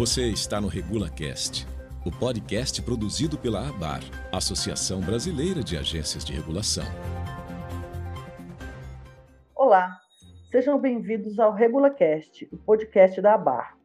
Você 0.00 0.28
está 0.28 0.62
no 0.62 0.66
RegulaCast, 0.66 1.66
o 2.06 2.10
podcast 2.10 2.80
produzido 2.80 3.36
pela 3.36 3.68
ABAR, 3.68 4.00
Associação 4.32 4.98
Brasileira 5.02 5.62
de 5.62 5.76
Agências 5.76 6.24
de 6.24 6.32
Regulação. 6.32 6.86
Olá, 9.54 9.98
sejam 10.50 10.78
bem-vindos 10.78 11.38
ao 11.38 11.52
RegulaCast, 11.52 12.48
o 12.50 12.56
podcast 12.56 13.20
da 13.20 13.34
ABAR. 13.34 13.76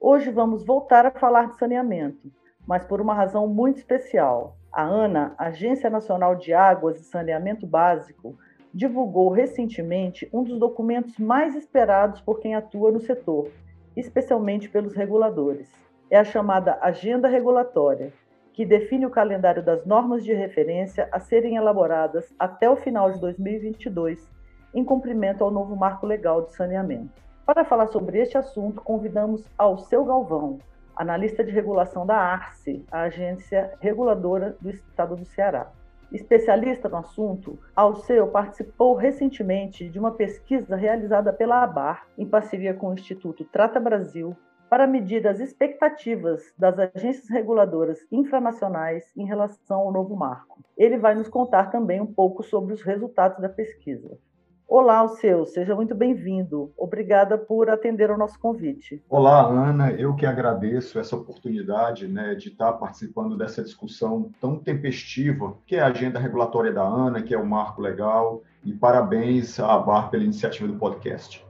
Hoje 0.00 0.30
vamos 0.30 0.64
voltar 0.64 1.04
a 1.04 1.10
falar 1.10 1.50
de 1.50 1.58
saneamento, 1.58 2.32
mas 2.66 2.86
por 2.86 2.98
uma 2.98 3.12
razão 3.12 3.46
muito 3.46 3.76
especial. 3.76 4.56
A 4.72 4.82
ANA, 4.82 5.34
Agência 5.36 5.90
Nacional 5.90 6.34
de 6.34 6.54
Águas 6.54 6.98
e 6.98 7.04
Saneamento 7.04 7.66
Básico, 7.66 8.38
divulgou 8.72 9.28
recentemente 9.28 10.26
um 10.32 10.42
dos 10.42 10.58
documentos 10.58 11.18
mais 11.18 11.54
esperados 11.54 12.22
por 12.22 12.40
quem 12.40 12.54
atua 12.54 12.90
no 12.90 13.00
setor, 13.00 13.50
especialmente 13.96 14.68
pelos 14.68 14.94
reguladores. 14.94 15.70
É 16.10 16.18
a 16.18 16.24
chamada 16.24 16.78
Agenda 16.80 17.28
Regulatória, 17.28 18.12
que 18.52 18.66
define 18.66 19.06
o 19.06 19.10
calendário 19.10 19.62
das 19.62 19.86
normas 19.86 20.22
de 20.22 20.32
referência 20.32 21.08
a 21.10 21.18
serem 21.18 21.56
elaboradas 21.56 22.34
até 22.38 22.68
o 22.68 22.76
final 22.76 23.10
de 23.10 23.20
2022, 23.20 24.30
em 24.74 24.84
cumprimento 24.84 25.42
ao 25.42 25.50
novo 25.50 25.74
marco 25.74 26.06
legal 26.06 26.42
de 26.42 26.52
saneamento. 26.52 27.22
Para 27.46 27.64
falar 27.64 27.88
sobre 27.88 28.18
este 28.18 28.38
assunto, 28.38 28.80
convidamos 28.82 29.44
Alceu 29.58 30.04
Galvão, 30.04 30.58
analista 30.94 31.42
de 31.42 31.50
regulação 31.50 32.06
da 32.06 32.16
ARCE, 32.16 32.84
a 32.90 33.02
agência 33.02 33.72
reguladora 33.80 34.56
do 34.60 34.70
estado 34.70 35.16
do 35.16 35.24
Ceará. 35.24 35.70
Especialista 36.12 36.90
no 36.90 36.98
assunto, 36.98 37.58
Alceu 37.74 38.28
participou 38.28 38.94
recentemente 38.94 39.88
de 39.88 39.98
uma 39.98 40.12
pesquisa 40.12 40.76
realizada 40.76 41.32
pela 41.32 41.62
ABAR, 41.62 42.06
em 42.18 42.26
parceria 42.26 42.74
com 42.74 42.90
o 42.90 42.92
Instituto 42.92 43.44
Trata 43.44 43.80
Brasil, 43.80 44.36
para 44.68 44.86
medir 44.86 45.26
as 45.26 45.40
expectativas 45.40 46.52
das 46.58 46.78
agências 46.78 47.28
reguladoras 47.30 47.98
infranacionais 48.12 49.10
em 49.16 49.24
relação 49.26 49.80
ao 49.80 49.92
novo 49.92 50.14
marco. 50.14 50.62
Ele 50.76 50.98
vai 50.98 51.14
nos 51.14 51.28
contar 51.28 51.70
também 51.70 52.00
um 52.00 52.06
pouco 52.06 52.42
sobre 52.42 52.74
os 52.74 52.82
resultados 52.82 53.40
da 53.40 53.48
pesquisa. 53.48 54.18
Olá, 54.66 54.98
Alceu, 54.98 55.44
seja 55.44 55.74
muito 55.74 55.94
bem-vindo. 55.94 56.72
Obrigada 56.78 57.36
por 57.36 57.68
atender 57.68 58.10
ao 58.10 58.16
nosso 58.16 58.38
convite. 58.40 59.02
Olá, 59.08 59.46
Ana, 59.46 59.92
eu 59.92 60.14
que 60.14 60.24
agradeço 60.24 60.98
essa 60.98 61.14
oportunidade 61.14 62.08
né, 62.08 62.34
de 62.34 62.48
estar 62.48 62.72
participando 62.74 63.36
dessa 63.36 63.62
discussão 63.62 64.30
tão 64.40 64.58
tempestiva, 64.58 65.54
que 65.66 65.76
é 65.76 65.80
a 65.80 65.88
agenda 65.88 66.18
regulatória 66.18 66.72
da 66.72 66.82
ANA, 66.82 67.22
que 67.22 67.34
é 67.34 67.38
o 67.38 67.44
marco 67.44 67.82
legal, 67.82 68.42
e 68.64 68.72
parabéns 68.72 69.60
à 69.60 69.76
BAR 69.78 70.10
pela 70.10 70.24
iniciativa 70.24 70.66
do 70.66 70.78
podcast. 70.78 71.44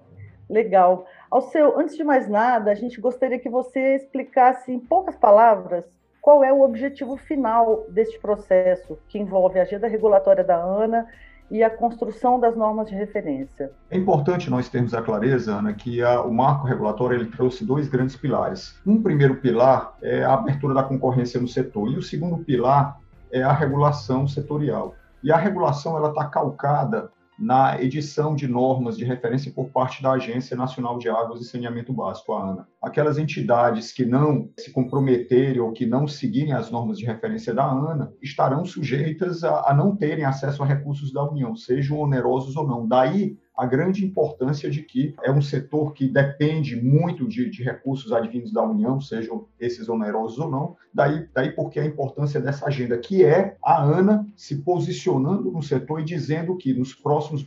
Legal. 0.51 1.07
Alceu, 1.31 1.79
antes 1.79 1.97
de 1.97 2.05
mais 2.05 2.29
nada, 2.29 2.71
a 2.71 2.75
gente 2.75 3.01
gostaria 3.01 3.39
que 3.39 3.49
você 3.49 3.97
explicasse 3.97 4.73
em 4.73 4.81
poucas 4.81 5.17
palavras 5.17 5.85
qual 6.21 6.45
é 6.45 6.53
o 6.53 6.63
objetivo 6.63 7.17
final 7.17 7.85
deste 7.89 8.19
processo 8.19 8.99
que 9.09 9.19
envolve 9.19 9.59
a 9.59 9.63
agenda 9.63 9.89
regulatória 9.89 10.45
da 10.45 10.57
ANA 10.57 11.07
e 11.53 11.63
a 11.63 11.69
construção 11.69 12.41
das 12.41 12.57
normas 12.57 12.89
de 12.89 12.95
referência. 12.95 13.71
É 13.91 13.99
importante 13.99 14.49
nós 14.49 14.71
termos 14.71 14.95
a 14.95 15.03
clareza, 15.03 15.53
Ana, 15.53 15.75
que 15.75 16.03
a, 16.03 16.23
o 16.23 16.33
marco 16.33 16.67
regulatório 16.67 17.19
ele 17.19 17.31
trouxe 17.31 17.63
dois 17.63 17.89
grandes 17.89 18.17
pilares. 18.17 18.81
Um 18.87 19.03
primeiro 19.03 19.37
pilar 19.37 19.95
é 20.01 20.25
a 20.25 20.33
abertura 20.33 20.73
da 20.73 20.83
concorrência 20.83 21.39
no 21.39 21.47
setor 21.47 21.93
e 21.93 21.99
o 21.99 22.03
segundo 22.03 22.43
pilar 22.43 22.99
é 23.31 23.43
a 23.43 23.53
regulação 23.53 24.27
setorial. 24.27 24.95
E 25.23 25.31
a 25.31 25.37
regulação 25.37 25.95
ela 25.95 26.09
está 26.09 26.25
calcada 26.25 27.11
na 27.39 27.81
edição 27.83 28.35
de 28.35 28.47
normas 28.47 28.97
de 28.97 29.05
referência 29.05 29.53
por 29.53 29.69
parte 29.71 30.03
da 30.03 30.13
Agência 30.13 30.57
Nacional 30.57 30.99
de 30.99 31.09
Águas 31.09 31.41
e 31.41 31.45
Saneamento 31.45 31.93
Básico, 31.93 32.33
a 32.33 32.51
ANA. 32.51 32.69
Aquelas 32.81 33.19
entidades 33.19 33.93
que 33.93 34.05
não 34.05 34.51
se 34.59 34.71
comprometerem 34.71 35.61
ou 35.61 35.73
que 35.73 35.87
não 35.87 36.07
seguirem 36.07 36.53
as 36.53 36.71
normas 36.71 36.99
de 36.99 37.07
referência 37.07 37.55
da 37.55 37.65
ANA 37.65 38.13
estarão 38.23 38.65
sujeitas 38.65 39.43
a, 39.45 39.71
a 39.71 39.75
não 39.75 39.97
terem 39.97 40.25
acesso 40.25 40.63
a 40.63 40.67
recursos 40.67 41.13
da 41.13 41.23
União, 41.29 41.57
sejam 41.57 41.99
onerosos 41.99 42.57
ou 42.57 42.67
não. 42.67 42.87
Daí 42.87 43.37
a 43.57 43.67
grande 43.67 44.05
importância 44.05 44.71
de 44.71 44.83
que 44.83 45.15
é 45.23 45.31
um 45.31 45.43
setor 45.43 45.93
que 45.93 46.09
depende 46.09 46.77
muito 46.77 47.29
de, 47.29 47.51
de, 47.51 47.63
recursos 47.63 48.13
advindos 48.13 48.53
da 48.53 48.63
União, 48.63 49.01
sejam 49.01 49.47
esses 49.61 49.89
onerosos 49.89 50.39
ou 50.39 50.51
não, 50.51 50.77
daí, 50.93 51.29
daí 51.35 51.53
porque 51.53 51.79
a 51.79 51.85
importância 51.85 52.41
dessa 52.41 52.67
agenda, 52.67 52.97
que 52.99 53.25
é 53.25 53.57
a 53.63 53.83
ANA 53.83 54.27
se 54.35 54.57
posicionando 54.57 55.51
no 55.51 55.63
setor 55.63 56.01
e 56.01 56.05
dizendo 56.05 56.57
que 56.57 56.73
nos 56.73 56.95
próximos 56.95 57.47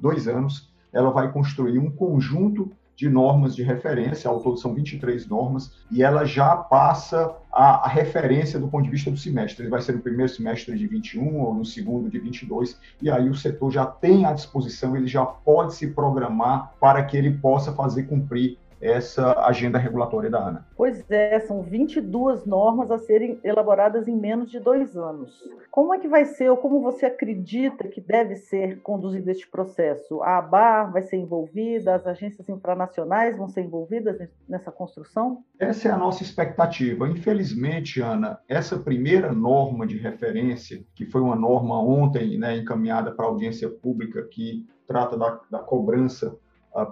dois 0.00 0.26
anos 0.26 0.72
ela 0.92 1.10
vai 1.10 1.32
construir 1.32 1.78
um 1.78 1.90
conjunto 1.90 2.70
de 2.94 3.08
normas 3.08 3.56
de 3.56 3.62
referência, 3.62 4.28
ao 4.28 4.40
todo 4.40 4.56
são 4.56 4.74
23 4.74 5.26
normas, 5.26 5.72
e 5.90 6.02
ela 6.02 6.24
já 6.24 6.56
passa 6.56 7.34
a, 7.50 7.86
a, 7.86 7.88
referência 7.88 8.58
do 8.58 8.68
ponto 8.68 8.84
de 8.84 8.90
vista 8.90 9.10
do 9.10 9.16
semestre. 9.16 9.62
Ele 9.62 9.70
vai 9.70 9.80
ser 9.80 9.92
no 9.92 10.00
primeiro 10.00 10.30
semestre 10.30 10.76
de 10.76 10.86
21 10.86 11.40
ou 11.40 11.54
no 11.54 11.64
segundo 11.64 12.10
de 12.10 12.18
22, 12.18 12.78
e 13.00 13.10
aí 13.10 13.28
o 13.28 13.34
setor 13.34 13.70
já 13.70 13.86
tem 13.86 14.24
à 14.24 14.32
disposição, 14.32 14.96
ele 14.96 15.06
já 15.06 15.24
pode 15.24 15.74
se 15.74 15.88
programar 15.88 16.74
para 16.80 17.02
que 17.04 17.16
ele 17.16 17.32
possa 17.32 17.72
fazer 17.72 18.04
cumprir 18.04 18.58
essa 18.82 19.38
agenda 19.46 19.78
regulatória 19.78 20.28
da 20.28 20.44
ANA. 20.44 20.66
Pois 20.76 21.08
é, 21.08 21.38
são 21.38 21.62
22 21.62 22.44
normas 22.44 22.90
a 22.90 22.98
serem 22.98 23.38
elaboradas 23.44 24.08
em 24.08 24.16
menos 24.16 24.50
de 24.50 24.58
dois 24.58 24.96
anos. 24.96 25.48
Como 25.70 25.94
é 25.94 25.98
que 25.98 26.08
vai 26.08 26.24
ser, 26.24 26.50
ou 26.50 26.56
como 26.56 26.82
você 26.82 27.06
acredita 27.06 27.86
que 27.86 28.00
deve 28.00 28.36
ser 28.36 28.80
conduzido 28.82 29.30
este 29.30 29.48
processo? 29.48 30.20
A 30.22 30.38
ABAR 30.38 30.92
vai 30.92 31.02
ser 31.02 31.16
envolvida, 31.16 31.94
as 31.94 32.06
agências 32.06 32.48
infranacionais 32.48 33.36
vão 33.36 33.48
ser 33.48 33.62
envolvidas 33.62 34.28
nessa 34.48 34.72
construção? 34.72 35.44
Essa 35.58 35.88
é 35.88 35.92
a 35.92 35.96
nossa 35.96 36.22
expectativa. 36.22 37.08
Infelizmente, 37.08 38.00
Ana, 38.00 38.40
essa 38.48 38.76
primeira 38.76 39.32
norma 39.32 39.86
de 39.86 39.96
referência, 39.96 40.84
que 40.94 41.06
foi 41.06 41.20
uma 41.20 41.36
norma 41.36 41.80
ontem 41.80 42.36
né, 42.36 42.56
encaminhada 42.56 43.12
para 43.12 43.24
a 43.24 43.28
audiência 43.28 43.70
pública, 43.70 44.22
que 44.24 44.66
trata 44.86 45.16
da, 45.16 45.40
da 45.50 45.58
cobrança 45.60 46.36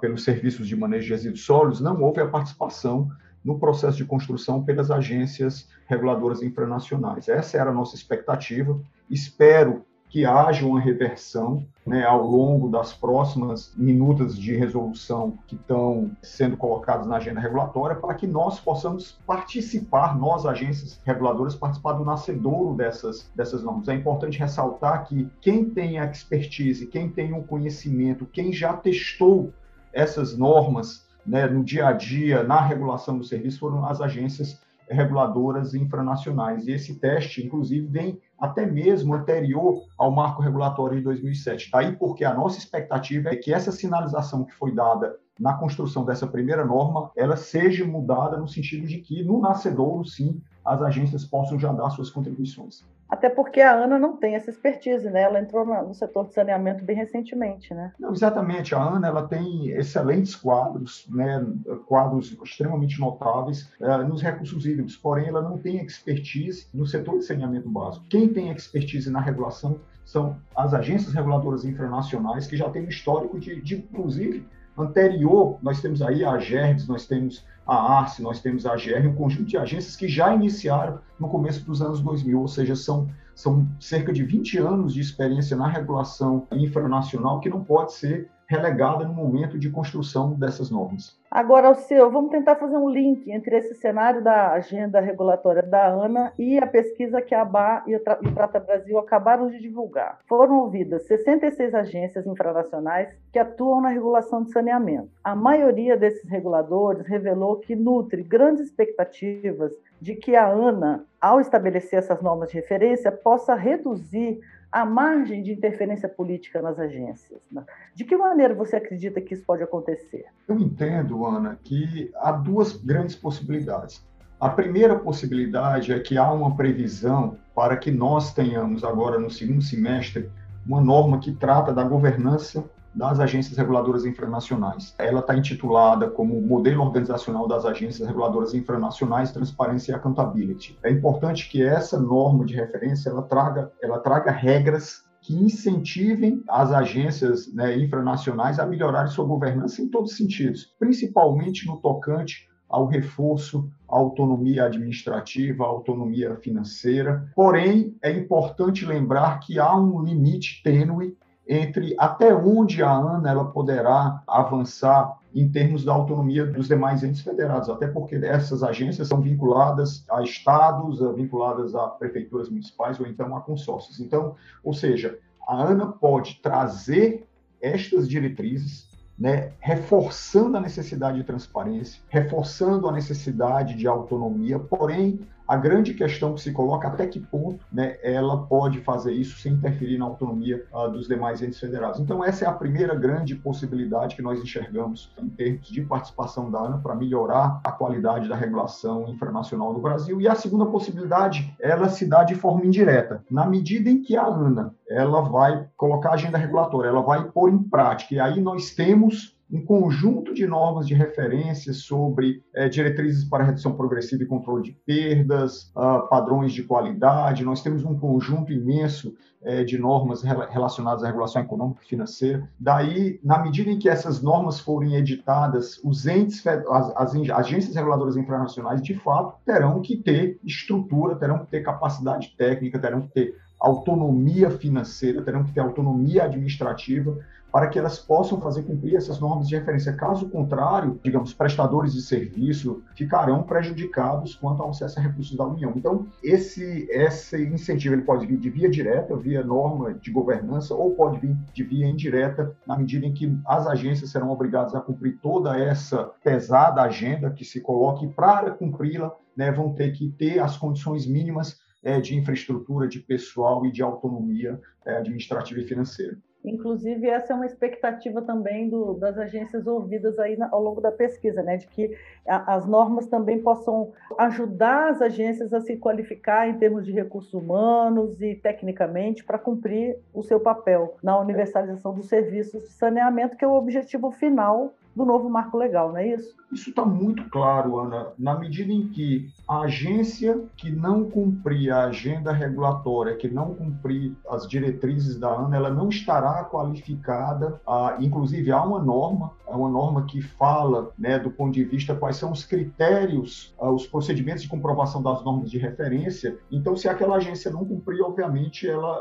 pelos 0.00 0.24
serviços 0.24 0.68
de 0.68 0.76
manejo 0.76 1.06
de 1.06 1.12
resíduos 1.12 1.44
sólidos, 1.44 1.80
não 1.80 2.00
houve 2.02 2.20
a 2.20 2.28
participação 2.28 3.08
no 3.44 3.58
processo 3.58 3.96
de 3.96 4.04
construção 4.04 4.62
pelas 4.62 4.90
agências 4.90 5.68
reguladoras 5.86 6.42
infranacionais. 6.42 7.28
Essa 7.28 7.58
era 7.58 7.70
a 7.70 7.74
nossa 7.74 7.96
expectativa. 7.96 8.78
Espero 9.08 9.84
que 10.10 10.26
haja 10.26 10.66
uma 10.66 10.80
reversão 10.80 11.64
né, 11.86 12.04
ao 12.04 12.26
longo 12.26 12.68
das 12.68 12.92
próximas 12.92 13.72
minutas 13.76 14.36
de 14.36 14.54
resolução 14.56 15.38
que 15.46 15.54
estão 15.54 16.10
sendo 16.20 16.56
colocadas 16.56 17.06
na 17.06 17.16
agenda 17.16 17.40
regulatória, 17.40 17.94
para 17.94 18.14
que 18.14 18.26
nós 18.26 18.58
possamos 18.58 19.18
participar, 19.24 20.18
nós, 20.18 20.44
agências 20.44 21.00
reguladoras, 21.04 21.54
participar 21.54 21.92
do 21.92 22.04
nascedouro 22.04 22.74
dessas, 22.74 23.30
dessas 23.36 23.62
normas. 23.62 23.88
É 23.88 23.94
importante 23.94 24.38
ressaltar 24.38 25.06
que 25.06 25.30
quem 25.40 25.70
tem 25.70 26.00
a 26.00 26.06
expertise, 26.06 26.88
quem 26.88 27.08
tem 27.08 27.32
o 27.32 27.44
conhecimento, 27.44 28.26
quem 28.26 28.52
já 28.52 28.72
testou 28.72 29.52
essas 29.92 30.36
normas 30.36 31.08
né, 31.26 31.46
no 31.46 31.62
dia 31.62 31.88
a 31.88 31.92
dia, 31.92 32.42
na 32.42 32.60
regulação 32.60 33.18
do 33.18 33.24
serviço, 33.24 33.60
foram 33.60 33.84
as 33.84 34.00
agências 34.00 34.60
reguladoras 34.88 35.74
infranacionais. 35.74 36.66
E 36.66 36.72
esse 36.72 36.98
teste, 36.98 37.44
inclusive, 37.44 37.86
vem 37.86 38.20
até 38.38 38.66
mesmo 38.66 39.14
anterior 39.14 39.84
ao 39.96 40.10
marco 40.10 40.42
regulatório 40.42 40.98
de 40.98 41.04
2007. 41.04 41.70
Daí 41.70 41.92
porque 41.96 42.24
a 42.24 42.34
nossa 42.34 42.58
expectativa 42.58 43.28
é 43.28 43.36
que 43.36 43.52
essa 43.52 43.70
sinalização 43.70 44.44
que 44.44 44.54
foi 44.54 44.74
dada 44.74 45.16
na 45.40 45.54
construção 45.54 46.04
dessa 46.04 46.26
primeira 46.26 46.64
norma, 46.64 47.10
ela 47.16 47.36
seja 47.36 47.84
mudada 47.84 48.36
no 48.36 48.46
sentido 48.46 48.86
de 48.86 48.98
que, 48.98 49.22
no 49.24 49.40
nascedouro, 49.40 50.04
sim, 50.04 50.40
as 50.64 50.82
agências 50.82 51.24
possam 51.24 51.58
já 51.58 51.72
dar 51.72 51.88
suas 51.90 52.10
contribuições. 52.10 52.84
Até 53.08 53.28
porque 53.28 53.60
a 53.60 53.74
ANA 53.74 53.98
não 53.98 54.16
tem 54.16 54.36
essa 54.36 54.50
expertise, 54.50 55.10
né? 55.10 55.22
Ela 55.22 55.40
entrou 55.40 55.66
no 55.66 55.92
setor 55.94 56.28
de 56.28 56.34
saneamento 56.34 56.84
bem 56.84 56.94
recentemente, 56.94 57.74
né? 57.74 57.92
Não, 57.98 58.12
exatamente. 58.12 58.72
A 58.72 58.80
ANA 58.80 59.08
ela 59.08 59.26
tem 59.26 59.70
excelentes 59.70 60.36
quadros, 60.36 61.08
né? 61.10 61.44
quadros 61.86 62.38
extremamente 62.44 63.00
notáveis 63.00 63.68
uh, 63.80 64.06
nos 64.06 64.22
recursos 64.22 64.64
hídricos, 64.64 64.96
porém 64.96 65.26
ela 65.26 65.42
não 65.42 65.58
tem 65.58 65.84
expertise 65.84 66.68
no 66.72 66.86
setor 66.86 67.18
de 67.18 67.24
saneamento 67.24 67.68
básico. 67.68 68.04
Quem 68.08 68.28
tem 68.28 68.52
expertise 68.52 69.10
na 69.10 69.20
regulação 69.20 69.80
são 70.04 70.36
as 70.54 70.72
agências 70.72 71.12
reguladoras 71.12 71.64
internacionais, 71.64 72.46
que 72.46 72.56
já 72.56 72.70
têm 72.70 72.84
um 72.84 72.88
histórico 72.88 73.40
de, 73.40 73.60
de 73.60 73.76
inclusive, 73.76 74.46
anterior, 74.82 75.58
nós 75.62 75.80
temos 75.80 76.02
aí 76.02 76.24
a 76.24 76.38
GERDS, 76.38 76.86
nós 76.86 77.06
temos 77.06 77.44
a 77.66 77.98
ARCE, 77.98 78.22
nós 78.22 78.40
temos 78.40 78.66
a 78.66 78.74
GR, 78.74 79.06
um 79.06 79.14
conjunto 79.14 79.44
de 79.44 79.56
agências 79.56 79.94
que 79.94 80.08
já 80.08 80.34
iniciaram 80.34 80.98
no 81.18 81.28
começo 81.28 81.64
dos 81.64 81.80
anos 81.80 82.00
2000, 82.00 82.40
ou 82.40 82.48
seja, 82.48 82.74
são, 82.74 83.08
são 83.34 83.66
cerca 83.78 84.12
de 84.12 84.24
20 84.24 84.58
anos 84.58 84.94
de 84.94 85.00
experiência 85.00 85.56
na 85.56 85.68
regulação 85.68 86.48
infranacional 86.50 87.40
que 87.40 87.48
não 87.48 87.62
pode 87.62 87.92
ser 87.92 88.28
relegada 88.50 89.04
no 89.04 89.14
momento 89.14 89.56
de 89.56 89.70
construção 89.70 90.32
dessas 90.32 90.72
normas. 90.72 91.16
Agora, 91.30 91.70
o 91.70 91.76
seu, 91.76 92.10
vamos 92.10 92.32
tentar 92.32 92.56
fazer 92.56 92.76
um 92.76 92.90
link 92.90 93.30
entre 93.30 93.56
esse 93.56 93.76
cenário 93.76 94.20
da 94.24 94.50
agenda 94.50 94.98
regulatória 94.98 95.62
da 95.62 95.86
ANA 95.86 96.32
e 96.36 96.58
a 96.58 96.66
pesquisa 96.66 97.22
que 97.22 97.32
a 97.32 97.42
ABA 97.42 97.84
e 97.86 97.94
o 97.94 98.34
Trata 98.34 98.58
Brasil 98.58 98.98
acabaram 98.98 99.48
de 99.48 99.60
divulgar. 99.60 100.18
Foram 100.28 100.62
ouvidas 100.62 101.06
66 101.06 101.72
agências 101.72 102.26
infranacionais 102.26 103.08
que 103.32 103.38
atuam 103.38 103.80
na 103.80 103.90
regulação 103.90 104.42
de 104.42 104.50
saneamento. 104.50 105.10
A 105.22 105.36
maioria 105.36 105.96
desses 105.96 106.28
reguladores 106.28 107.06
revelou 107.06 107.54
que 107.60 107.76
nutre 107.76 108.24
grandes 108.24 108.64
expectativas 108.64 109.70
de 110.00 110.16
que 110.16 110.34
a 110.34 110.48
ANA, 110.48 111.04
ao 111.20 111.40
estabelecer 111.40 112.00
essas 112.00 112.20
normas 112.20 112.48
de 112.48 112.56
referência, 112.56 113.12
possa 113.12 113.54
reduzir 113.54 114.40
a 114.72 114.84
margem 114.84 115.42
de 115.42 115.52
interferência 115.52 116.08
política 116.08 116.62
nas 116.62 116.78
agências. 116.78 117.40
Né? 117.50 117.64
De 117.94 118.04
que 118.04 118.16
maneira 118.16 118.54
você 118.54 118.76
acredita 118.76 119.20
que 119.20 119.34
isso 119.34 119.44
pode 119.44 119.62
acontecer? 119.62 120.26
Eu 120.46 120.58
entendo, 120.58 121.24
Ana, 121.26 121.58
que 121.62 122.10
há 122.16 122.32
duas 122.32 122.76
grandes 122.76 123.16
possibilidades. 123.16 124.06
A 124.38 124.48
primeira 124.48 124.98
possibilidade 124.98 125.92
é 125.92 125.98
que 125.98 126.16
há 126.16 126.32
uma 126.32 126.56
previsão 126.56 127.36
para 127.54 127.76
que 127.76 127.90
nós 127.90 128.32
tenhamos 128.32 128.84
agora 128.84 129.18
no 129.18 129.30
segundo 129.30 129.60
semestre 129.60 130.30
uma 130.66 130.80
norma 130.80 131.18
que 131.18 131.32
trata 131.32 131.72
da 131.72 131.82
governança 131.82 132.64
das 132.94 133.20
agências 133.20 133.56
reguladoras 133.56 134.04
infranacionais. 134.04 134.94
Ela 134.98 135.20
está 135.20 135.36
intitulada 135.36 136.10
como 136.10 136.40
Modelo 136.40 136.82
Organizacional 136.82 137.46
das 137.46 137.64
Agências 137.64 138.06
Reguladoras 138.06 138.54
Infranacionais, 138.54 139.32
Transparência 139.32 139.92
e 139.92 139.94
Accountability. 139.94 140.78
É 140.82 140.90
importante 140.90 141.48
que 141.48 141.62
essa 141.62 142.00
norma 142.00 142.44
de 142.44 142.54
referência 142.54 143.10
ela 143.10 143.22
traga, 143.22 143.70
ela 143.82 143.98
traga 143.98 144.30
regras 144.30 145.08
que 145.20 145.34
incentivem 145.34 146.42
as 146.48 146.72
agências 146.72 147.52
né, 147.52 147.78
infranacionais 147.78 148.58
a 148.58 148.66
melhorarem 148.66 149.10
sua 149.10 149.26
governança 149.26 149.82
em 149.82 149.88
todos 149.88 150.12
os 150.12 150.16
sentidos, 150.16 150.74
principalmente 150.78 151.66
no 151.66 151.76
tocante 151.76 152.48
ao 152.68 152.86
reforço 152.86 153.68
à 153.88 153.98
autonomia 153.98 154.64
administrativa, 154.64 155.64
à 155.64 155.66
autonomia 155.66 156.36
financeira. 156.36 157.28
Porém, 157.34 157.96
é 158.02 158.12
importante 158.12 158.86
lembrar 158.86 159.40
que 159.40 159.58
há 159.58 159.76
um 159.76 160.00
limite 160.02 160.62
tênue 160.62 161.16
entre 161.48 161.94
até 161.98 162.34
onde 162.34 162.82
a 162.82 162.90
ANA 162.90 163.30
ela 163.30 163.44
poderá 163.46 164.22
avançar 164.26 165.18
em 165.34 165.48
termos 165.48 165.84
da 165.84 165.92
autonomia 165.92 166.44
dos 166.44 166.68
demais 166.68 167.04
entes 167.04 167.22
federados, 167.22 167.68
até 167.68 167.86
porque 167.86 168.16
essas 168.16 168.62
agências 168.62 169.08
são 169.08 169.20
vinculadas 169.20 170.04
a 170.10 170.22
estados, 170.22 171.00
vinculadas 171.14 171.74
a 171.74 171.88
prefeituras 171.88 172.48
municipais 172.48 172.98
ou 172.98 173.06
então 173.06 173.36
a 173.36 173.40
consórcios. 173.40 174.00
Então, 174.00 174.34
ou 174.62 174.72
seja, 174.72 175.18
a 175.46 175.62
ANA 175.62 175.86
pode 175.86 176.40
trazer 176.42 177.26
estas 177.60 178.08
diretrizes 178.08 178.90
né, 179.20 179.52
reforçando 179.60 180.56
a 180.56 180.60
necessidade 180.60 181.18
de 181.18 181.24
transparência, 181.24 182.02
reforçando 182.08 182.88
a 182.88 182.92
necessidade 182.92 183.74
de 183.74 183.86
autonomia, 183.86 184.58
porém 184.58 185.20
a 185.50 185.56
grande 185.56 185.94
questão 185.94 186.32
que 186.32 186.40
se 186.40 186.52
coloca 186.52 186.86
até 186.86 187.08
que 187.08 187.18
ponto 187.18 187.66
né, 187.72 187.96
ela 188.04 188.46
pode 188.46 188.78
fazer 188.82 189.12
isso 189.12 189.36
sem 189.40 189.54
interferir 189.54 189.98
na 189.98 190.04
autonomia 190.04 190.64
uh, 190.72 190.88
dos 190.88 191.08
demais 191.08 191.42
entes 191.42 191.58
federados. 191.58 191.98
Então, 191.98 192.24
essa 192.24 192.44
é 192.44 192.48
a 192.48 192.52
primeira 192.52 192.94
grande 192.94 193.34
possibilidade 193.34 194.14
que 194.14 194.22
nós 194.22 194.40
enxergamos 194.40 195.12
em 195.20 195.28
termos 195.28 195.66
de 195.66 195.80
participação 195.80 196.52
da 196.52 196.60
ANA 196.60 196.78
para 196.78 196.94
melhorar 196.94 197.60
a 197.64 197.72
qualidade 197.72 198.28
da 198.28 198.36
regulação 198.36 199.08
infranacional 199.08 199.72
no 199.72 199.80
Brasil. 199.80 200.20
E 200.20 200.28
a 200.28 200.36
segunda 200.36 200.66
possibilidade, 200.66 201.52
ela 201.58 201.88
se 201.88 202.06
dá 202.06 202.22
de 202.22 202.36
forma 202.36 202.64
indireta. 202.64 203.24
Na 203.28 203.44
medida 203.44 203.90
em 203.90 204.00
que 204.00 204.16
a 204.16 204.26
ANA 204.26 204.72
ela 204.88 205.20
vai 205.20 205.66
colocar 205.76 206.10
a 206.10 206.14
agenda 206.14 206.38
regulatória, 206.38 206.90
ela 206.90 207.02
vai 207.02 207.24
pôr 207.24 207.50
em 207.50 207.58
prática, 207.58 208.14
e 208.14 208.20
aí 208.20 208.40
nós 208.40 208.70
temos 208.70 209.36
um 209.52 209.64
conjunto 209.64 210.32
de 210.32 210.46
normas 210.46 210.86
de 210.86 210.94
referência 210.94 211.72
sobre 211.72 212.42
é, 212.54 212.68
diretrizes 212.68 213.24
para 213.24 213.44
redução 213.44 213.72
progressiva 213.72 214.22
e 214.22 214.26
controle 214.26 214.62
de 214.62 214.72
perdas, 214.72 215.72
uh, 215.76 216.08
padrões 216.08 216.52
de 216.52 216.62
qualidade. 216.62 217.44
Nós 217.44 217.62
temos 217.62 217.84
um 217.84 217.98
conjunto 217.98 218.52
imenso 218.52 219.14
é, 219.42 219.64
de 219.64 219.78
normas 219.78 220.22
relacionadas 220.22 221.02
à 221.02 221.06
regulação 221.06 221.42
econômica 221.42 221.80
e 221.82 221.88
financeira. 221.88 222.48
Daí, 222.58 223.18
na 223.24 223.42
medida 223.42 223.70
em 223.70 223.78
que 223.78 223.88
essas 223.88 224.22
normas 224.22 224.60
forem 224.60 224.94
editadas, 224.94 225.80
os 225.82 226.06
entes, 226.06 226.46
as, 226.46 226.92
as 226.94 227.14
agências 227.30 227.74
reguladoras 227.74 228.16
internacionais, 228.16 228.82
de 228.82 228.94
fato, 228.94 229.36
terão 229.44 229.80
que 229.80 229.96
ter 229.96 230.38
estrutura, 230.44 231.16
terão 231.16 231.38
que 231.38 231.50
ter 231.50 231.62
capacidade 231.62 232.34
técnica, 232.36 232.78
terão 232.78 233.02
que 233.02 233.08
ter 233.08 233.34
autonomia 233.60 234.50
financeira, 234.50 235.22
terão 235.22 235.44
que 235.44 235.52
ter 235.52 235.60
autonomia 235.60 236.24
administrativa 236.24 237.18
para 237.52 237.66
que 237.68 237.78
elas 237.78 237.98
possam 237.98 238.40
fazer 238.40 238.62
cumprir 238.62 238.96
essas 238.96 239.18
normas 239.18 239.48
de 239.48 239.56
referência. 239.56 239.92
Caso 239.92 240.28
contrário, 240.28 241.00
digamos, 241.02 241.34
prestadores 241.34 241.92
de 241.92 242.00
serviço 242.00 242.82
ficarão 242.94 243.42
prejudicados 243.42 244.34
quanto 244.34 244.62
ao 244.62 244.70
acesso 244.70 244.98
a 244.98 245.02
recursos 245.02 245.36
da 245.36 245.44
União. 245.44 245.72
Então, 245.74 246.06
esse, 246.22 246.86
esse 246.90 247.42
incentivo 247.44 247.94
ele 247.94 248.02
pode 248.02 248.26
vir 248.26 248.38
de 248.38 248.50
via 248.50 248.70
direta, 248.70 249.16
via 249.16 249.42
norma 249.42 249.94
de 249.94 250.10
governança, 250.10 250.74
ou 250.74 250.94
pode 250.94 251.18
vir 251.18 251.36
de 251.52 251.64
via 251.64 251.86
indireta, 251.86 252.54
na 252.66 252.76
medida 252.76 253.06
em 253.06 253.12
que 253.12 253.36
as 253.44 253.66
agências 253.66 254.10
serão 254.10 254.30
obrigadas 254.30 254.74
a 254.74 254.80
cumprir 254.80 255.18
toda 255.20 255.58
essa 255.58 256.10
pesada 256.22 256.82
agenda 256.82 257.30
que 257.30 257.44
se 257.44 257.60
coloque 257.60 258.06
para 258.08 258.50
cumpri-la, 258.52 259.12
né, 259.36 259.50
vão 259.50 259.72
ter 259.72 259.92
que 259.92 260.08
ter 260.10 260.38
as 260.38 260.56
condições 260.56 261.06
mínimas 261.06 261.58
de 261.82 262.16
infraestrutura, 262.16 262.86
de 262.86 263.00
pessoal 263.00 263.64
e 263.64 263.72
de 263.72 263.82
autonomia 263.82 264.60
é, 264.84 264.96
administrativa 264.96 265.60
e 265.60 265.64
financeira. 265.64 266.16
Inclusive, 266.42 267.06
essa 267.06 267.34
é 267.34 267.36
uma 267.36 267.44
expectativa 267.44 268.22
também 268.22 268.68
do, 268.68 268.94
das 268.94 269.18
agências 269.18 269.66
ouvidas 269.66 270.18
aí 270.18 270.38
na, 270.38 270.48
ao 270.50 270.62
longo 270.62 270.80
da 270.80 270.90
pesquisa, 270.90 271.42
né? 271.42 271.58
de 271.58 271.66
que 271.66 271.94
a, 272.26 272.54
as 272.54 272.66
normas 272.66 273.06
também 273.06 273.42
possam 273.42 273.92
ajudar 274.18 274.88
as 274.88 275.02
agências 275.02 275.52
a 275.52 275.60
se 275.60 275.76
qualificar 275.76 276.48
em 276.48 276.54
termos 276.54 276.86
de 276.86 276.92
recursos 276.92 277.34
humanos 277.34 278.22
e 278.22 278.34
tecnicamente 278.34 279.22
para 279.22 279.38
cumprir 279.38 279.98
o 280.14 280.22
seu 280.22 280.40
papel 280.40 280.96
na 281.02 281.18
universalização 281.20 281.94
dos 281.94 282.08
serviços 282.08 282.62
de 282.62 282.70
saneamento, 282.70 283.36
que 283.36 283.44
é 283.44 283.48
o 283.48 283.54
objetivo 283.54 284.10
final 284.10 284.74
do 284.94 285.04
novo 285.04 285.28
marco 285.30 285.56
legal, 285.56 285.90
não 285.90 285.98
é 285.98 286.14
isso? 286.14 286.34
Isso 286.52 286.70
está 286.70 286.84
muito 286.84 287.30
claro, 287.30 287.78
Ana, 287.78 288.08
na 288.18 288.36
medida 288.36 288.72
em 288.72 288.88
que 288.88 289.28
a 289.48 289.60
agência 289.60 290.42
que 290.56 290.68
não 290.68 291.08
cumprir 291.08 291.70
a 291.70 291.84
agenda 291.84 292.32
regulatória, 292.32 293.16
que 293.16 293.28
não 293.28 293.54
cumprir 293.54 294.16
as 294.28 294.48
diretrizes 294.48 295.16
da 295.16 295.28
ANA, 295.28 295.56
ela 295.56 295.70
não 295.70 295.88
estará 295.88 296.42
qualificada. 296.44 297.60
A, 297.64 297.96
inclusive, 298.00 298.50
há 298.50 298.62
uma 298.64 298.82
norma, 298.82 299.30
é 299.46 299.54
uma 299.54 299.68
norma 299.68 300.06
que 300.06 300.20
fala, 300.20 300.90
né, 300.98 301.20
do 301.20 301.30
ponto 301.30 301.54
de 301.54 301.62
vista 301.62 301.94
quais 301.94 302.16
são 302.16 302.32
os 302.32 302.44
critérios, 302.44 303.54
os 303.58 303.86
procedimentos 303.86 304.42
de 304.42 304.48
comprovação 304.48 305.00
das 305.00 305.24
normas 305.24 305.50
de 305.50 305.58
referência. 305.58 306.36
Então, 306.50 306.74
se 306.74 306.88
aquela 306.88 307.16
agência 307.16 307.50
não 307.50 307.64
cumprir, 307.64 308.02
obviamente, 308.02 308.68
ela, 308.68 309.00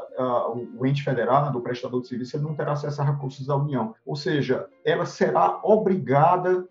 o 0.78 0.86
ente 0.86 1.04
federado, 1.04 1.58
o 1.58 1.62
prestador 1.62 2.02
de 2.02 2.08
serviço, 2.08 2.40
não 2.40 2.54
terá 2.54 2.74
acesso 2.74 3.02
a 3.02 3.06
recursos 3.06 3.48
da 3.48 3.56
União. 3.56 3.96
Ou 4.06 4.16
seja, 4.16 4.68
ela 4.86 5.06
será 5.06 5.60
obrigada 5.64 5.79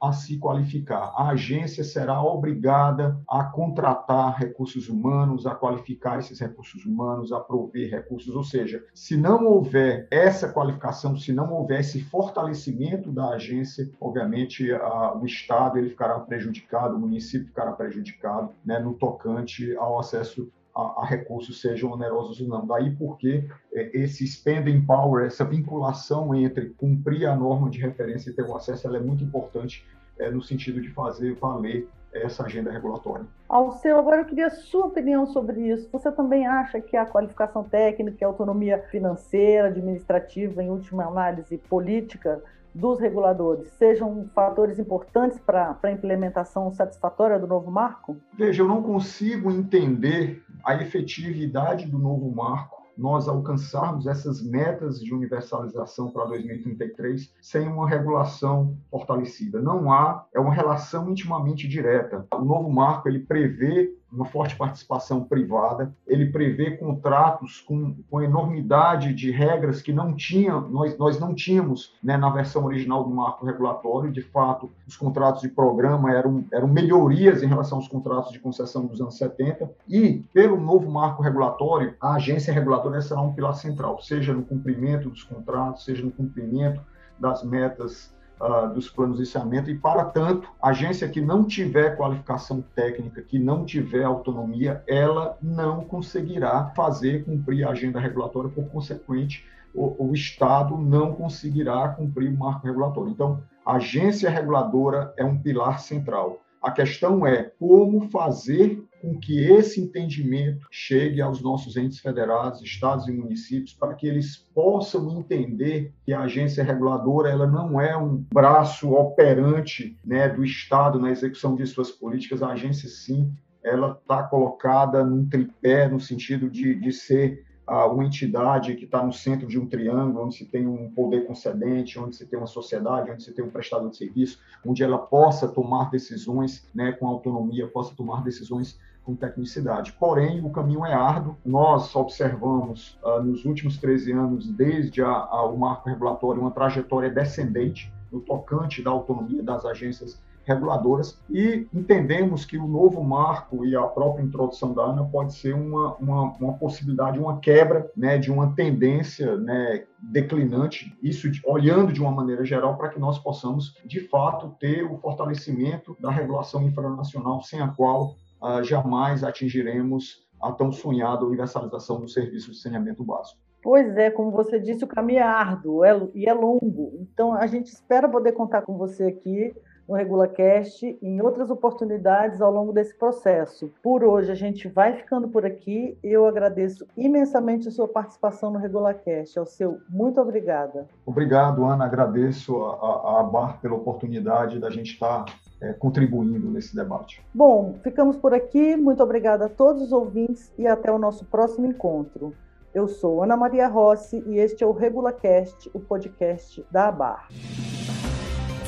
a 0.00 0.12
se 0.12 0.38
qualificar. 0.38 1.12
A 1.16 1.30
agência 1.30 1.84
será 1.84 2.22
obrigada 2.22 3.20
a 3.28 3.44
contratar 3.44 4.38
recursos 4.38 4.88
humanos, 4.88 5.46
a 5.46 5.54
qualificar 5.54 6.18
esses 6.18 6.38
recursos 6.40 6.84
humanos, 6.84 7.32
a 7.32 7.40
prover 7.40 7.90
recursos. 7.90 8.34
Ou 8.34 8.44
seja, 8.44 8.84
se 8.94 9.16
não 9.16 9.46
houver 9.46 10.06
essa 10.10 10.48
qualificação, 10.48 11.16
se 11.16 11.32
não 11.32 11.52
houver 11.52 11.80
esse 11.80 12.00
fortalecimento 12.00 13.10
da 13.10 13.30
agência, 13.30 13.90
obviamente 14.00 14.70
a, 14.72 15.14
o 15.14 15.24
Estado 15.24 15.78
ele 15.78 15.90
ficará 15.90 16.18
prejudicado, 16.20 16.96
o 16.96 17.00
município 17.00 17.48
ficará 17.48 17.72
prejudicado 17.72 18.50
né, 18.64 18.78
no 18.78 18.94
tocante 18.94 19.74
ao 19.76 19.98
acesso 19.98 20.50
a, 20.78 21.02
a, 21.02 21.04
recursos 21.04 21.60
sejam 21.60 21.90
onerosos 21.90 22.40
ou 22.40 22.46
não. 22.46 22.64
Daí 22.64 22.94
porque 22.94 23.44
é, 23.74 23.98
esse 23.98 24.24
spending 24.26 24.82
power, 24.82 25.26
essa 25.26 25.44
vinculação 25.44 26.34
entre 26.34 26.70
cumprir 26.70 27.26
a 27.26 27.34
norma 27.34 27.68
de 27.68 27.80
referência 27.80 28.30
e 28.30 28.32
ter 28.32 28.42
o 28.42 28.56
acesso, 28.56 28.86
ela 28.86 28.96
é 28.96 29.00
muito 29.00 29.24
importante 29.24 29.84
é, 30.18 30.30
no 30.30 30.40
sentido 30.40 30.80
de 30.80 30.88
fazer 30.90 31.34
valer 31.34 31.88
essa 32.12 32.44
agenda 32.44 32.70
regulatória. 32.70 33.26
Alceu, 33.48 33.98
agora 33.98 34.22
eu 34.22 34.24
queria 34.24 34.46
a 34.46 34.50
sua 34.50 34.86
opinião 34.86 35.26
sobre 35.26 35.68
isso. 35.68 35.88
Você 35.92 36.10
também 36.10 36.46
acha 36.46 36.80
que 36.80 36.96
a 36.96 37.04
qualificação 37.04 37.62
técnica, 37.62 38.24
a 38.24 38.28
autonomia 38.28 38.78
financeira, 38.90 39.68
administrativa, 39.68 40.62
em 40.62 40.70
última 40.70 41.04
análise 41.04 41.58
política, 41.58 42.42
dos 42.74 43.00
reguladores 43.00 43.68
sejam 43.72 44.28
fatores 44.34 44.78
importantes 44.78 45.38
para 45.38 45.76
a 45.82 45.90
implementação 45.90 46.72
satisfatória 46.72 47.38
do 47.38 47.46
novo 47.46 47.70
marco? 47.70 48.16
Veja, 48.34 48.62
eu 48.62 48.68
não 48.68 48.82
consigo 48.82 49.50
entender 49.50 50.42
a 50.64 50.74
efetividade 50.74 51.86
do 51.86 51.98
novo 51.98 52.30
marco 52.30 52.78
nós 52.98 53.28
alcançarmos 53.28 54.08
essas 54.08 54.42
metas 54.42 55.00
de 55.00 55.14
universalização 55.14 56.10
para 56.10 56.24
2033 56.24 57.32
sem 57.40 57.68
uma 57.68 57.88
regulação 57.88 58.76
fortalecida. 58.90 59.62
Não 59.62 59.92
há, 59.92 60.26
é 60.34 60.40
uma 60.40 60.52
relação 60.52 61.08
intimamente 61.08 61.68
direta. 61.68 62.26
O 62.34 62.44
novo 62.44 62.68
marco 62.68 63.08
ele 63.08 63.20
prevê 63.20 63.96
uma 64.10 64.24
forte 64.24 64.56
participação 64.56 65.22
privada, 65.22 65.94
ele 66.06 66.26
prevê 66.26 66.72
contratos 66.72 67.60
com, 67.60 67.94
com 68.10 68.22
enormidade 68.22 69.12
de 69.12 69.30
regras 69.30 69.82
que 69.82 69.92
não 69.92 70.14
tinha, 70.14 70.58
nós, 70.60 70.96
nós 70.98 71.20
não 71.20 71.34
tínhamos 71.34 71.94
né, 72.02 72.16
na 72.16 72.30
versão 72.30 72.64
original 72.64 73.04
do 73.04 73.10
marco 73.10 73.44
regulatório, 73.44 74.10
de 74.10 74.22
fato, 74.22 74.70
os 74.86 74.96
contratos 74.96 75.42
de 75.42 75.48
programa 75.48 76.12
eram, 76.12 76.44
eram 76.52 76.68
melhorias 76.68 77.42
em 77.42 77.46
relação 77.46 77.78
aos 77.78 77.88
contratos 77.88 78.32
de 78.32 78.38
concessão 78.38 78.86
dos 78.86 79.00
anos 79.00 79.16
70, 79.18 79.70
e 79.86 80.24
pelo 80.32 80.58
novo 80.58 80.90
marco 80.90 81.22
regulatório, 81.22 81.94
a 82.00 82.14
agência 82.14 82.52
reguladora 82.52 83.00
será 83.00 83.20
um 83.20 83.32
pilar 83.32 83.54
central, 83.54 84.00
seja 84.00 84.32
no 84.32 84.42
cumprimento 84.42 85.10
dos 85.10 85.22
contratos, 85.22 85.84
seja 85.84 86.02
no 86.02 86.10
cumprimento 86.10 86.80
das 87.18 87.42
metas 87.42 88.16
uh, 88.40 88.72
dos 88.72 88.88
planos 88.88 89.16
de 89.16 89.22
licenciamento, 89.22 89.70
e, 89.70 89.78
para 89.78 90.04
tanto, 90.04 90.48
a 90.60 90.70
agência 90.70 91.08
que 91.08 91.20
não 91.20 91.44
tiver 91.44 91.96
qualificação 91.96 92.62
técnica, 92.74 93.22
que 93.22 93.38
não 93.38 93.64
tiver 93.64 94.04
autonomia, 94.04 94.82
ela 94.86 95.36
não 95.42 95.84
conseguirá 95.84 96.72
fazer 96.76 97.24
cumprir 97.24 97.66
a 97.66 97.70
agenda 97.70 98.00
regulatória, 98.00 98.50
por 98.50 98.68
consequente, 98.68 99.44
o, 99.74 100.08
o 100.08 100.14
Estado 100.14 100.76
não 100.76 101.12
conseguirá 101.14 101.88
cumprir 101.88 102.30
o 102.30 102.36
marco 102.36 102.66
regulatório. 102.66 103.10
Então, 103.10 103.42
a 103.64 103.74
agência 103.74 104.30
reguladora 104.30 105.12
é 105.16 105.24
um 105.24 105.36
pilar 105.36 105.80
central. 105.80 106.42
A 106.62 106.70
questão 106.70 107.26
é 107.26 107.52
como 107.58 108.08
fazer 108.10 108.82
com 109.00 109.18
que 109.18 109.44
esse 109.44 109.80
entendimento 109.80 110.66
chegue 110.70 111.20
aos 111.20 111.40
nossos 111.40 111.76
entes 111.76 112.00
federados, 112.00 112.60
estados 112.62 113.06
e 113.06 113.12
municípios, 113.12 113.72
para 113.72 113.94
que 113.94 114.06
eles 114.06 114.36
possam 114.52 115.18
entender 115.18 115.92
que 116.04 116.12
a 116.12 116.22
agência 116.22 116.64
reguladora 116.64 117.30
ela 117.30 117.46
não 117.46 117.80
é 117.80 117.96
um 117.96 118.24
braço 118.32 118.92
operante 118.92 119.96
né, 120.04 120.28
do 120.28 120.44
Estado 120.44 120.98
na 120.98 121.10
execução 121.10 121.54
de 121.54 121.64
suas 121.66 121.90
políticas. 121.90 122.42
A 122.42 122.48
agência, 122.48 122.88
sim, 122.88 123.32
ela 123.62 123.98
está 124.00 124.22
colocada 124.24 125.04
num 125.04 125.28
tripé 125.28 125.88
no 125.88 126.00
sentido 126.00 126.50
de, 126.50 126.74
de 126.74 126.92
ser 126.92 127.44
uma 127.68 128.04
entidade 128.04 128.74
que 128.74 128.84
está 128.84 129.02
no 129.02 129.12
centro 129.12 129.46
de 129.46 129.58
um 129.58 129.66
triângulo, 129.66 130.24
onde 130.24 130.36
se 130.36 130.44
tem 130.46 130.66
um 130.66 130.90
poder 130.90 131.26
concedente, 131.26 131.98
onde 131.98 132.16
se 132.16 132.26
tem 132.26 132.38
uma 132.38 132.46
sociedade, 132.46 133.10
onde 133.10 133.22
se 133.22 133.32
tem 133.32 133.44
um 133.44 133.50
prestador 133.50 133.90
de 133.90 133.96
serviço, 133.96 134.38
onde 134.64 134.82
ela 134.82 134.98
possa 134.98 135.46
tomar 135.46 135.90
decisões 135.90 136.68
né, 136.74 136.92
com 136.92 137.06
autonomia, 137.06 137.66
possa 137.66 137.94
tomar 137.94 138.22
decisões 138.22 138.78
com 139.04 139.14
tecnicidade. 139.14 139.92
Porém, 139.92 140.44
o 140.44 140.50
caminho 140.50 140.84
é 140.84 140.92
árduo. 140.92 141.36
Nós 141.44 141.96
observamos 141.96 142.98
uh, 143.02 143.22
nos 143.22 143.44
últimos 143.46 143.78
13 143.78 144.12
anos, 144.12 144.48
desde 144.48 145.02
a, 145.02 145.08
a, 145.08 145.44
o 145.46 145.56
marco 145.56 145.88
regulatório, 145.88 146.42
uma 146.42 146.50
trajetória 146.50 147.08
descendente 147.08 147.90
no 148.12 148.20
tocante 148.20 148.82
da 148.82 148.90
autonomia 148.90 149.42
das 149.42 149.64
agências 149.64 150.20
reguladoras 150.48 151.20
e 151.28 151.68
entendemos 151.74 152.46
que 152.46 152.56
o 152.56 152.66
novo 152.66 153.04
marco 153.04 153.66
e 153.66 153.76
a 153.76 153.82
própria 153.82 154.22
introdução 154.22 154.72
da 154.72 154.82
ANA 154.82 155.04
pode 155.04 155.34
ser 155.34 155.54
uma, 155.54 155.94
uma, 155.96 156.32
uma 156.40 156.52
possibilidade, 156.54 157.18
uma 157.18 157.38
quebra 157.38 157.90
né, 157.94 158.16
de 158.16 158.32
uma 158.32 158.54
tendência 158.54 159.36
né, 159.36 159.84
declinante, 160.00 160.96
isso 161.02 161.30
de, 161.30 161.42
olhando 161.44 161.92
de 161.92 162.00
uma 162.00 162.10
maneira 162.10 162.44
geral 162.44 162.78
para 162.78 162.88
que 162.88 162.98
nós 162.98 163.18
possamos, 163.18 163.74
de 163.84 164.00
fato, 164.00 164.56
ter 164.58 164.82
o 164.82 164.96
fortalecimento 164.96 165.94
da 166.00 166.10
regulação 166.10 166.62
infranacional, 166.62 167.42
sem 167.42 167.60
a 167.60 167.68
qual 167.68 168.14
uh, 168.42 168.64
jamais 168.64 169.22
atingiremos 169.22 170.26
a 170.40 170.50
tão 170.52 170.72
sonhada 170.72 171.26
universalização 171.26 172.00
do 172.00 172.08
serviço 172.08 172.52
de 172.52 172.58
saneamento 172.58 173.04
básico. 173.04 173.38
Pois 173.62 173.96
é, 173.96 174.08
como 174.08 174.30
você 174.30 174.58
disse, 174.58 174.84
o 174.84 174.88
caminho 174.88 175.18
é 175.18 175.22
árduo 175.22 175.84
é, 175.84 176.00
e 176.14 176.26
é 176.26 176.32
longo. 176.32 176.92
Então, 177.00 177.34
a 177.34 177.46
gente 177.46 177.66
espera 177.66 178.08
poder 178.08 178.32
contar 178.32 178.62
com 178.62 178.78
você 178.78 179.04
aqui 179.04 179.52
no 179.88 179.94
RegulaCast 179.94 180.98
em 181.00 181.20
outras 181.22 181.50
oportunidades 181.50 182.42
ao 182.42 182.52
longo 182.52 182.72
desse 182.72 182.94
processo. 182.94 183.72
Por 183.82 184.04
hoje 184.04 184.30
a 184.30 184.34
gente 184.34 184.68
vai 184.68 184.92
ficando 184.92 185.28
por 185.28 185.46
aqui. 185.46 185.96
Eu 186.02 186.26
agradeço 186.26 186.86
imensamente 186.96 187.66
a 187.68 187.70
sua 187.70 187.88
participação 187.88 188.50
no 188.50 188.58
RegulaCast. 188.58 189.38
Ao 189.38 189.46
seu, 189.46 189.78
muito 189.88 190.20
obrigada. 190.20 190.86
Obrigado, 191.06 191.64
Ana. 191.64 191.86
Agradeço 191.86 192.62
a, 192.62 193.20
a, 193.20 193.22
Bar 193.22 193.60
pela 193.60 193.74
oportunidade 193.74 194.58
da 194.58 194.68
gente 194.68 194.92
estar 194.92 195.24
é, 195.60 195.72
contribuindo 195.72 196.50
nesse 196.50 196.76
debate. 196.76 197.24
Bom, 197.32 197.74
ficamos 197.82 198.16
por 198.16 198.34
aqui. 198.34 198.76
Muito 198.76 199.02
obrigada 199.02 199.46
a 199.46 199.48
todos 199.48 199.82
os 199.82 199.92
ouvintes 199.92 200.52
e 200.58 200.66
até 200.66 200.92
o 200.92 200.98
nosso 200.98 201.24
próximo 201.24 201.66
encontro. 201.66 202.34
Eu 202.74 202.86
sou 202.86 203.22
Ana 203.22 203.36
Maria 203.36 203.66
Rossi 203.66 204.22
e 204.26 204.38
este 204.38 204.62
é 204.62 204.66
o 204.66 204.72
RegulaCast, 204.72 205.70
o 205.72 205.80
podcast 205.80 206.64
da 206.70 206.88
ABAR. 206.88 207.28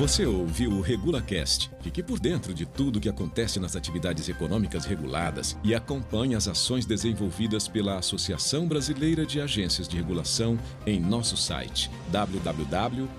Você 0.00 0.24
ouviu 0.24 0.70
o 0.70 0.80
RegulaCast. 0.80 1.70
Fique 1.82 2.02
por 2.02 2.18
dentro 2.18 2.54
de 2.54 2.64
tudo 2.64 2.96
o 2.96 3.00
que 3.00 3.08
acontece 3.10 3.60
nas 3.60 3.76
atividades 3.76 4.30
econômicas 4.30 4.86
reguladas 4.86 5.58
e 5.62 5.74
acompanhe 5.74 6.34
as 6.34 6.48
ações 6.48 6.86
desenvolvidas 6.86 7.68
pela 7.68 7.98
Associação 7.98 8.66
Brasileira 8.66 9.26
de 9.26 9.42
Agências 9.42 9.86
de 9.86 9.98
Regulação 9.98 10.58
em 10.86 10.98
nosso 10.98 11.36
site 11.36 11.90
www.abar.org.br 12.08 13.10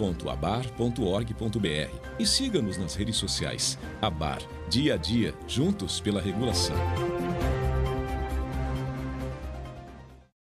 e 2.17 2.25
siga-nos 2.25 2.79
nas 2.79 2.95
redes 2.95 3.15
sociais. 3.15 3.77
Abar, 4.01 4.39
dia 4.67 4.95
a 4.95 4.97
dia, 4.97 5.35
juntos 5.47 5.99
pela 5.99 6.19
regulação. 6.19 6.75